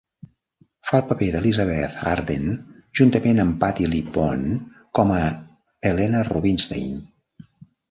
Fa 0.91 0.99
el 1.01 1.03
paper 1.09 1.27
d'Elizabeth 1.35 1.97
Arden, 2.13 2.47
juntament 3.01 3.43
amb 3.45 3.61
Patti 3.65 3.87
LuPone 3.93 4.59
com 5.01 5.15
a 5.19 5.21
Helena 5.93 6.27
Rubinstein. 6.33 6.99